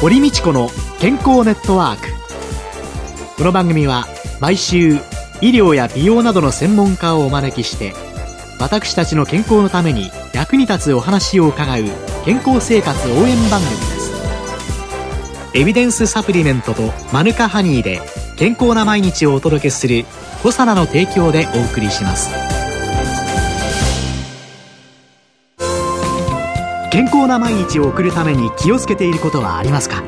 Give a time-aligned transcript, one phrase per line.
[0.00, 2.06] 堀道子の健康ネットワーク。
[3.36, 4.06] この番組は
[4.40, 4.92] 毎週
[5.40, 7.94] 医療や美容などの専門家をお招きして
[8.60, 11.82] 私たちの健康のために役に立つお話を伺う
[12.24, 14.12] 健康生活応援番組です。
[15.54, 18.00] エビデンスサプリメントとマヌカハニーで
[18.36, 20.04] 健康な毎日をお届けする
[20.44, 22.57] コサナの提供でお送りします。
[26.98, 30.02] 健康な毎日を送るために気をつけていることはありますか？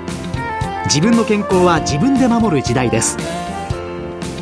[0.86, 3.16] 自分の健康は自分で守る時代です。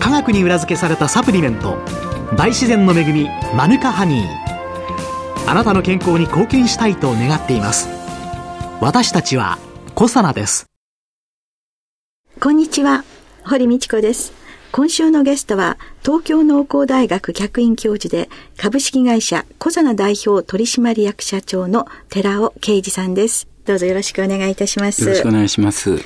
[0.01, 1.77] 科学に裏付けされたサプリメント
[2.39, 4.27] 大自然の恵みマヌカハニー。
[5.47, 7.87] あなたの健康に貢献したいと願っています。
[8.81, 9.59] 私たちは
[9.95, 10.65] コサナです。
[12.41, 13.05] こんにちは
[13.45, 14.33] 堀道子です。
[14.71, 23.49] 今週のゲストは東京農工大学客員教授で株式会社小佐奈代表取締役社長の寺尾啓二さんです。
[23.65, 25.03] どうぞよろしくお願いいたします。
[25.03, 25.99] よろしくお願いします。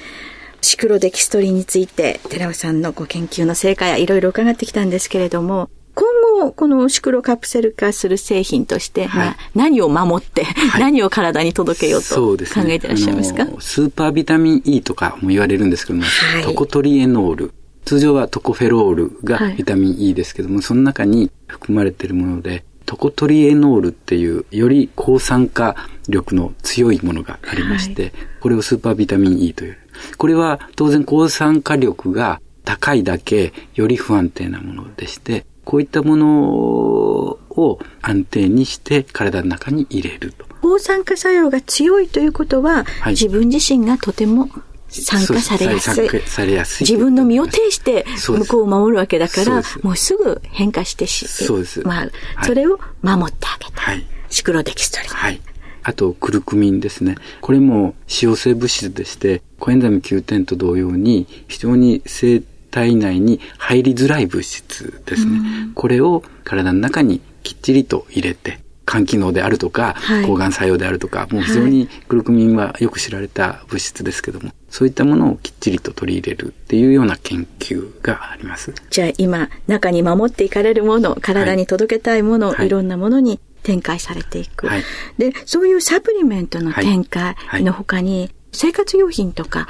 [0.61, 6.07] シクロデキストリンについて寺尾さんのご研究の成果やいろいろ伺ってきたんですけれども、今
[6.41, 17.53] 後、このシクロカプセル化する製品として、はい、何を守って、はい、 何を体に届けようと考えていらっしゃいますか、ね、スーパービタミン E とかも言われるんですけども、はい、トコトリエノール。
[17.85, 25.77] 通常はトコフェロールがビタミン E ですけども、はい、その中に含まれているもので、トコトリエノールっていうより抗酸化
[26.09, 29.79] 力の強いものがありまして、はい、これをスーパービタミン E という。
[30.17, 40.47] これは当然抗酸化力が高いだけより不安定なものでして、こういったものを安定にして体の中に入れると。
[40.61, 44.49] 抗酸化作用が強いということは、はい、自分自身がとても
[44.93, 46.21] 参加されやすい。
[46.27, 46.87] されやすい。
[46.87, 51.81] 自分の身を挺して向こうを守るわけだから、もうすぐ変化してしそうです。
[51.87, 53.81] まあ、それを守ってあげた。
[53.81, 54.05] はい。
[54.29, 55.11] シクロデキストリン。
[55.11, 55.41] はい。
[55.85, 57.17] あと、クルクミンですね。
[57.41, 65.41] これも使用性物質でして、コエンザミ Q10 と同様に、非常に生体内に入りづらい物質ですね。
[65.75, 78.75] これを体の中にきっちりと入れて、肝機能であるとか、はい、抗がん作用であるとか、もう非常にグルクミンはよく知られた物質ですけども、そういったものをきっちりと取り入れるっていうような研究があります。
[78.91, 84.67] じゃあ今、中に守っていかれるもの、体に届けたいもの、はい、いろんなものに展開されていく。
[84.67, 84.83] はい、
[85.19, 89.69] で、そういうサプリメントの展開の他に、生活用品とか、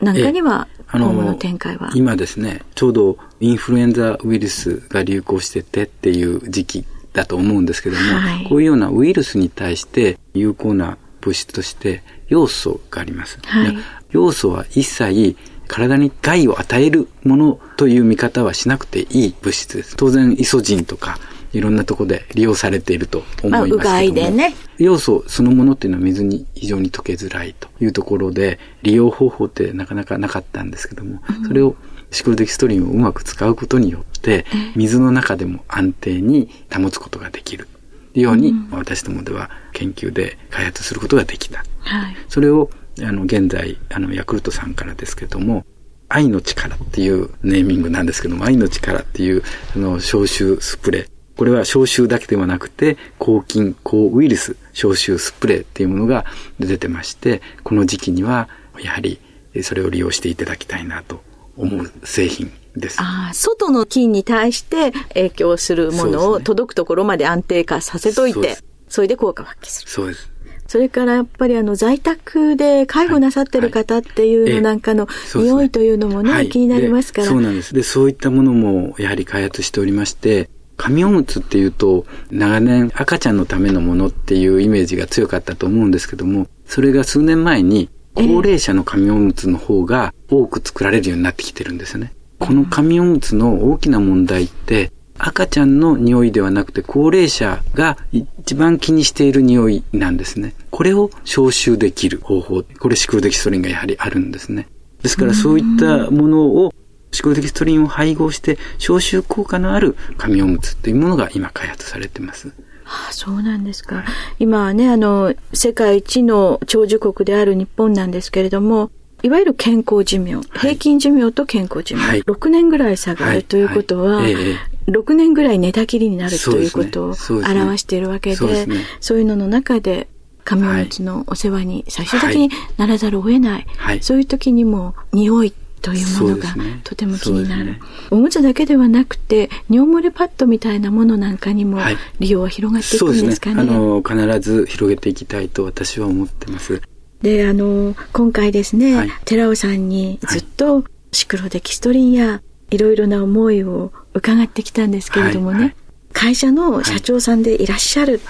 [0.00, 1.92] なんかには、今後の展開は？
[1.94, 13.38] 今ですね、ちょうどインフルエンザウイルスが流行しててっていう時期だと思うんですけども、はい、こういうようなウイルスに対して有効な物質として要素があります。
[13.44, 13.78] はい、
[14.10, 15.36] 要素は一切
[15.68, 19.96] 体に害を与えるものという見方はしなくていい物質です。
[19.96, 21.18] 当然イソジンとか
[21.52, 31.76] いろんなところで利用されていると思いますけども、まあ、でね、要素そのものっていうのは水に非常に溶けづらいというところで利用方法ってなかなかなかったんですけども、それを
[32.10, 37.68] シクロデキストリンをうまく使うことによって、水の中でも安定に保つことができる。
[38.14, 41.64] ように、私どもでは研究で開発することができた。
[41.80, 45.64] はい、それを、あの、現在、あの、ヤクルトさんからですけども、
[46.08, 49.44] 愛の力っていうネーミングなんですけども、愛の力っていう、
[49.76, 51.08] あの、消臭スプレー。
[51.36, 56.26] これは消臭だけではなくて、抗菌、抗ウイルス消臭スプレーっていうものが
[56.58, 58.48] 出てまして、この時期には、
[58.82, 59.20] やはり、
[59.62, 61.22] それを利用していただきたいなと
[61.60, 63.00] 思う製品です。
[63.00, 69.90] ああ、外の菌に対して影響するものを届くところまで安定化させといて、それで効果を発揮する。
[69.90, 70.30] そうです。
[70.66, 77.28] それからやっぱりあの在宅で介護なさってる方っていうのなんかの匂いというのもね、気になりますから。
[77.28, 77.74] そうなんです。
[77.74, 87.90] で、そういったものもやはり開発しておりまして、紙おむつっていうと、長年赤ちゃんのためのものっていうイメージが強かったと思うんですけども、それが数年前に
[88.26, 92.12] 高齢者の紙おむつの方が多く作られるようになってきてるんですね。
[92.38, 100.54] この紙おむつの大きな問題って、赤ちゃんの匂いではなくて高齢者が一番気にしている匂いなんですね。
[100.70, 102.62] これを消臭できる方法。
[102.78, 104.66] これシクロデキストリンがやはりあるんですね。
[105.02, 106.72] ですからそういったものを
[107.12, 112.52] シクロデキストリンを配合して消臭効果のある紙おむつというものが今開発されています。
[112.90, 114.04] ああそうなんですか。
[114.40, 118.90] 今はね、あの、世界一の長寿国である日本なんですけれども、
[119.22, 124.34] いわゆる健康寿命、平均寿命と健康寿命、はい、6年ぐらい下がるということは、はい。
[124.34, 124.50] はいえ
[124.88, 128.84] え、6年ぐらい寝たきりになるということを表しているわけで、そうで、ね。
[129.00, 130.08] そういうのの中で、
[130.42, 133.66] 紙おむつのお世話に最終的にならざるを得ない、
[134.00, 136.54] そういう時にも匂いというものが
[136.84, 137.80] とても気になる、ね、
[138.10, 141.78] おむつだけではなくて尿漏れパッドみたいなものなんかにも
[142.18, 143.56] 利用は広がっていくんですかね。
[143.56, 143.74] はい、ね。
[143.74, 146.82] あの必ず広げていきたいと私は思ってます。
[147.22, 155.64] で、あの、今回ですね、はい、寺尾さんにずっとシクロデキストリンやいろいろな思いを伺ってきたんですけれどもね、はい。
[155.64, 155.74] はい、
[156.12, 158.20] 会社の社長さんでいらっしゃる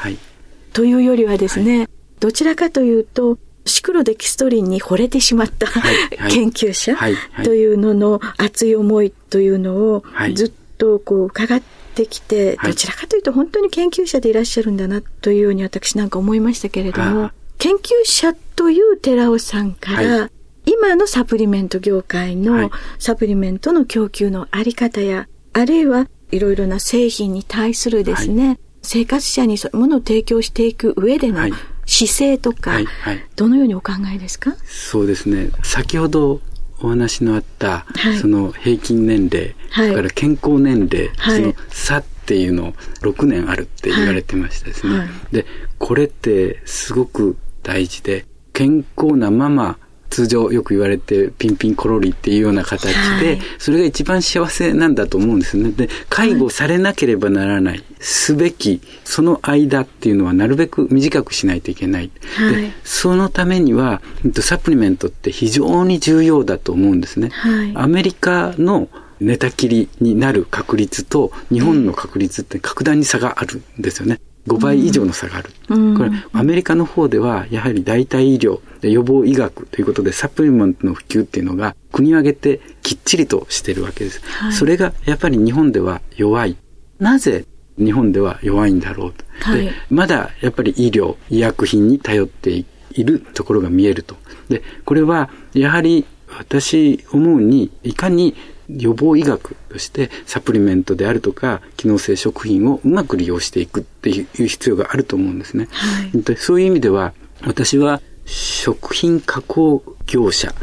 [0.73, 1.89] というよりはですね、
[2.19, 3.39] どちらかというと、
[3.71, 5.67] シクロデキストリンに惚れてしまった、
[6.29, 6.97] 研究者
[7.45, 11.63] というのの熱い思いというのをずっとこう伺っ
[11.95, 20.31] てきて、どちらかというと本当に研究者でいらっしゃるんだなというように私なんか思いましたけれども、研究者という寺尾さんから、
[20.67, 31.49] 今のサプリメント業界のサプリメントの供給のあり方や、あるいはいろいろな製品に対するですね、生活者にそういうものを提供していく上での
[31.91, 34.55] 姿勢とか、はいはい、どのようにお考えですか？
[34.65, 35.51] そうですね。
[35.65, 36.41] 先ほど
[36.81, 42.73] お話のあった、はい、その平均年齢、はい、から健康年齢、はい、その差っていうのを
[43.03, 45.09] 6年あるって言われてましたですね。
[45.33, 45.45] で、
[45.79, 49.79] これってすごく大事で、健康なまま
[50.11, 55.71] 通常よく言われてピンピンコロリっていうような形で、それが一番幸せなんだと思うんですね。
[55.71, 62.11] で、介護されなければならない、すべき、その間っていうのはなるべく短くしないといけない。
[62.39, 64.03] で、そのためには、
[64.41, 67.31] サプリメントって非常に重要だと思うんですね。
[67.75, 68.89] アメリカの
[69.21, 74.19] 寝たきりになる確率と日本の確率って格段に差があるんですよね。
[74.47, 75.51] 5倍以上の差がある。
[75.69, 84.21] うん、これ、アメリカの方では、やはり代替医療、予防医学ということで、サプリメントの普及っていうのが、国を挙げてきっちりとしてるわけです。
[84.25, 86.57] はい、それが、やっぱり日本では弱い。
[86.99, 87.45] なぜ
[87.79, 89.25] 日本では弱いんだろうと。
[89.41, 94.17] はい、でまだ、やっぱり医療、医薬品に頼っているところが見えると。
[94.49, 96.05] で、これは、やはり、
[96.39, 98.35] 私思うに、いかに
[98.69, 105.69] 予防医学としてサプリメントであるとか機能性食品をうまく利用していくっていう必要があると思うんですね。
[105.73, 107.13] はい、そういう意味では
[107.43, 110.55] 私は食品加工業者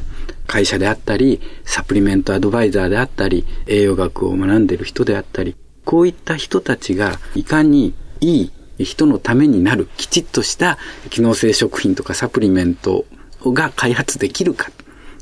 [0.48, 8.50] 会社であったり、サプリメントアドバイザーであったり、栄養学を学んでいる人であったり、こういった人たちがいかにい
[8.80, 10.78] い人のためになるきちっとした
[11.10, 13.06] 機能性食品とかサプリメント
[13.46, 14.72] が開発できるか。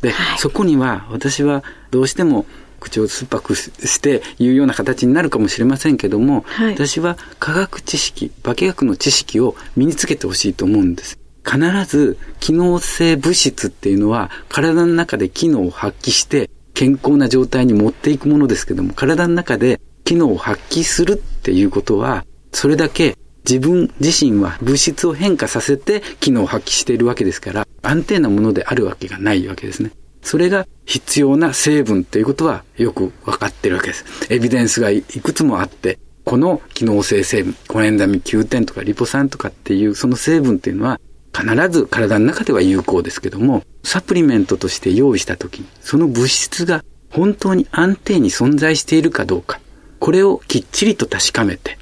[0.06, 2.46] で、はい、そこには私はどうしても
[2.80, 11.18] 口を酸っぱくして言うような形になるかもしれませんけども、はい、私は科学知識、化学の知識を身につけてほしいと思うんです。
[11.44, 29.92] 必ず機能性物質っていうのは体の中で機能を発揮して健康な状態に持っていくものですけども、体の中で機能を発揮するっていうことは、それだけ自分自身は物質を変化させて機能を発揮しているわけですから、安定なものであるわけがないわけですね。
[30.24, 34.06] それが必要な成分ということはよく分かってるわけです。
[34.30, 41.00] エビデンスがいくつもあって、この機能性成分、コエンザミ9点とかリポ酸とかっていうその成分っていうのは
[41.38, 49.59] 必ず体の中では有効ですけども、サプリメントとして用意した時に、その物質が本当に安定に存在しているかどうか、
[50.00, 51.77] これをきっちりと確かめて、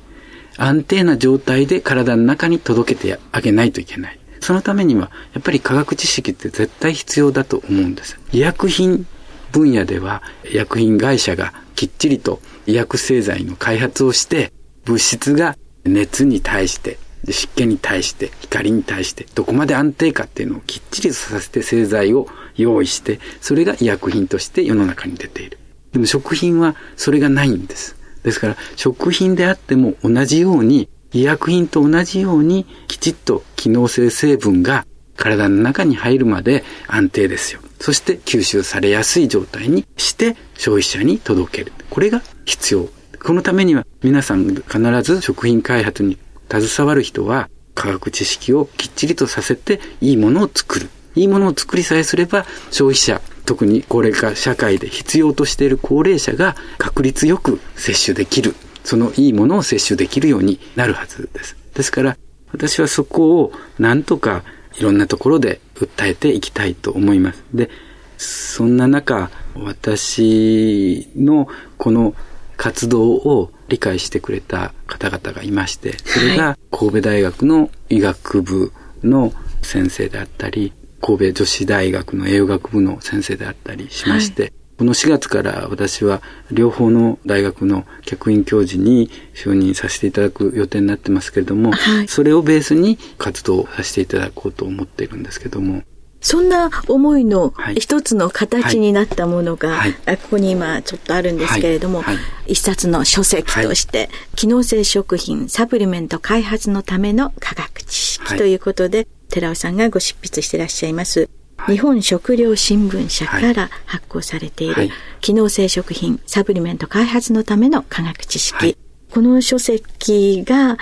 [0.58, 4.20] 安定な状態で体の中に届けてあげないといけない。
[4.40, 8.20] そのためには、やっぱり科学知識って絶対必要だと思うんです。
[8.32, 9.08] 医薬品
[9.52, 10.22] 分野では、
[10.52, 14.52] 医薬品会社がきっちりと医薬製剤の開発をして、
[14.84, 16.98] 物質が熱に対して、
[17.30, 25.57] 湿気に対して、光に対して、どこまで安定かっていうのをきっちりさせて製剤を用意して、それが医薬品として世の中に出ている。
[25.94, 27.95] でも食品はそれがないんです。
[28.23, 37.61] ですから、食品であっても同じように医薬品と同じようにきちっと機能性成分が体の中に入るまで安定ですよ。
[37.80, 41.73] そして吸収されやすい状態にして消費者に届ける。
[41.89, 42.87] これが必要。
[43.23, 46.18] このためには皆さん必ず食品開発に
[46.49, 50.89] 携わる人は科学知識をきっちりとさせていいものを作る。
[51.16, 58.56] いいものを作りさえすれば消費者、特に高齢化社会で必要としている高齢者が確率よく摂取できる。
[58.84, 61.56] そのいいものを摂取できるようになるはずです。
[61.74, 62.18] ですから、
[62.52, 64.44] 私はそこをなんとか
[64.78, 67.44] いろんなところで訴えていきたいと思います。
[67.54, 67.70] で、
[68.18, 72.16] そんな中、私のこの
[72.58, 78.72] 活動を理解してくれた方々がいまして、それが神戸大学の医学部
[79.04, 84.54] の先生であったり、神戸女子大学の栄養学部の先生であったりしまして、はい。
[84.80, 95.83] この4月から私は両方の大学の客員教授に就任させていただく予定になってますけれども、はい、それをベースに活動させていただこうと思っているんですけども。
[96.22, 99.95] そんな思いの一つの形になったものが、はい。
[100.06, 102.18] はい、ここに今ちょっとあるんですけれども、はい、
[102.54, 111.28] 一冊の書籍として、機能性食品サプリメント開発のための科学知識ということで、寺尾さんがご執筆していらっしゃいます、
[111.66, 114.90] 日本食料新聞社から発行されている、
[115.21, 118.78] 機能性食品サプリメント開発のための科学知識、
[119.09, 120.78] この書籍が、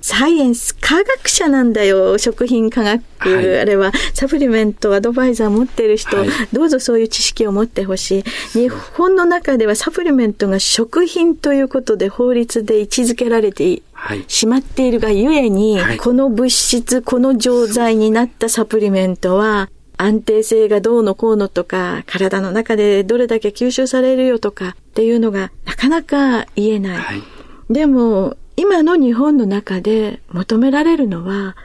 [0.00, 8.20] サイエンス、科学者なんだよ、食品科学、はい、あれは、サプリメントアドバイザー持ってる人、はい、どうぞそういう知識を持ってほし
[8.54, 8.58] い。
[8.58, 13.82] 日本の中ではサプリメントが食品ということで法律で位置づけられて
[14.28, 26.96] しまっているがゆえに、はい、この物質、この錠剤になったサプリメントは、安定性がどうのこうのとか、体の中でどれだけ吸収されるよとかっていうのがなかなか言えない。
[26.98, 27.22] はい。
[27.70, 31.56] でも、今の日本の中で求められるのは、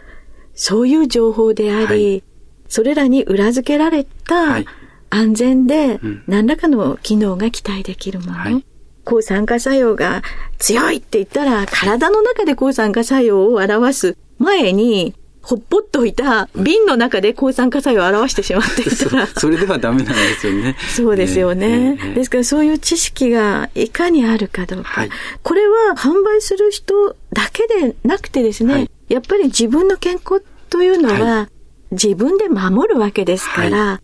[0.54, 2.24] そういう情報であり、はい、
[2.68, 4.64] それらに裏付けられた
[5.10, 8.34] 安全で何らかの機能が期待できるもの。
[8.34, 8.66] はい、
[9.04, 10.22] 抗酸化作用が
[10.58, 20.78] 強いって言ったら、体の中で抗酸化作用を表す前に、ほっぽっといた瓶の中で抗酸化作用を表してしまっていたら それではダメなんですよね。
[20.96, 25.02] そうですよね、えーえー、ですからそういう知識がいかにあるかどうか。
[25.02, 25.10] はい、
[25.42, 31.50] これは販売する人だけでなくてですね、はい、やっぱり自分の健康というのは、
[31.92, 34.00] 自分で守るわけですから、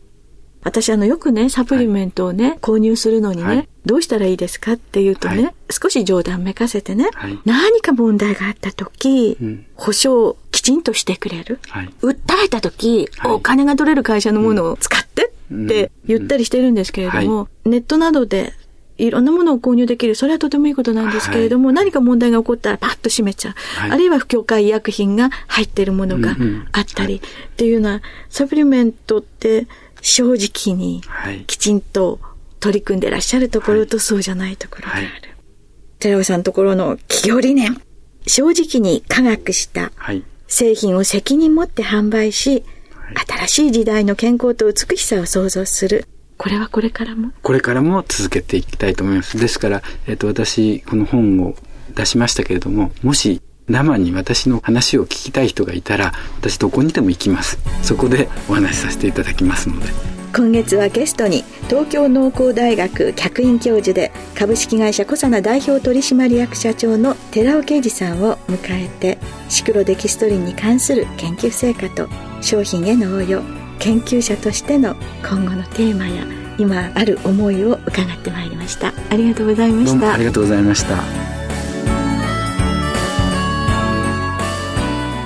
[0.64, 7.10] 私あのよくね、サプリメントをね、はい、購入するのにね、はい、どうしたらいいですかっていうとね、はい、少し冗談めかせてね、
[7.46, 11.60] 何か問題があった時、うん、保証きちんとしてくれる？
[12.02, 18.54] 訴えた時、お金が取れる会社のものを使ってって言ったりしてるんですけれども、ネットなどで
[18.98, 20.16] いろんなものを購入できる。
[20.16, 23.54] それはとてもいいことなんですけれども、はい、何か問題が起こったらパッと閉めちゃう。
[23.80, 26.36] はい、あるいは不協会医薬品が入っているものが
[26.72, 27.22] あったり、っ
[27.56, 29.68] ていうのは、サプリメントって
[30.02, 31.02] 正直に
[31.48, 32.20] きちんと
[32.60, 35.06] 取り組んでらっしゃるところとそうじゃないところがある。
[35.06, 35.22] はい、
[36.00, 37.82] 寺尾さんのところの企業理念。
[38.26, 39.92] 正直に科学した
[40.50, 42.66] 製品を責任持って販売し、
[43.26, 46.06] 新しい時代の健康と美しさを創造する。
[46.36, 47.32] これはこれからも？
[47.42, 49.38] これからも続けていきたいと思います。
[49.38, 51.56] ですから、えっ、ー、と、私、この本を
[51.96, 57.58] 出しましたけれども、もし生に私の話を聞きたい人がいたら、私どこにでも行きます。
[57.84, 60.18] そこでお話しさせていただきますので。
[60.36, 69.18] 今月はゲストに東京農工大学客員教授で株式会社コサナ代表取締役社長の寺尾啓二さんを迎えて
[69.50, 72.08] シクロデキストリンに関する研究成果と
[72.42, 73.42] 商品への応用
[73.80, 74.96] 研究者としての
[75.28, 76.24] 今後のテーマや
[76.60, 81.37] 今ある思いを伺ってまいりましたありがとうございましたありがとうございました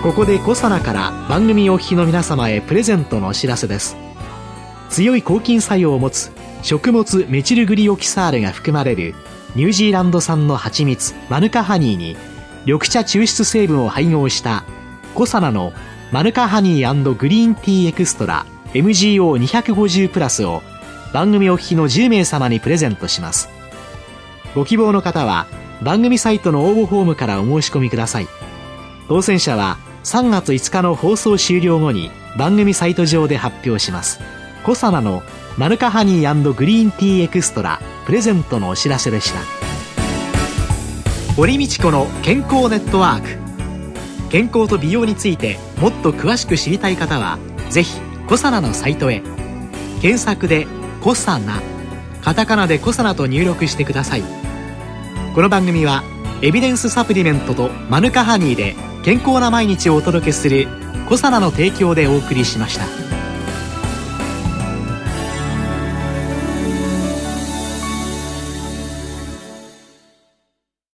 [0.03, 3.95] ここでコサナから番組お聞きの皆様へプレゼントのお知らせです
[4.89, 6.31] 強い抗菌作用を持つ
[6.63, 9.13] 食物メチルグリオキサールが含まれる
[9.55, 12.17] ニュージーランド産の蜂蜜マヌカハニーに
[12.65, 14.63] 緑茶抽出成分を配合した
[15.13, 15.71] コサナの
[16.11, 20.63] マヌカハニーグリーンティーエクストラ MGO250 プラスを
[21.13, 23.49] 番組お聞きの10名様にプレゼントします。
[24.55, 25.45] ご希望の方は
[25.83, 28.27] 番組サイトの応募フォームからお申し込みください。
[29.07, 34.19] 当選者は3月5日の放送終了後に番組サイト上で発表します。
[34.63, 35.23] コサナの
[35.57, 39.39] マヌカハニーグリーンティーエクストラプレゼントのお知らせでした。
[41.35, 43.41] 堀道子の健康ネットワーク。
[44.31, 47.37] 健康と美容についてもっと詳しく知りたい方は
[47.69, 49.21] ぜひコサナのサイトへ
[50.01, 50.67] 検索で
[51.03, 51.61] 「コサナ」
[52.23, 54.23] カタカナで「コサナ」と入力してください
[55.35, 56.03] この番組は
[56.41, 60.67] エビデンスサプリメントとマヌカハニーで健康な毎日をお届けする
[61.09, 63.20] 「小サナの提供」でお送りしました。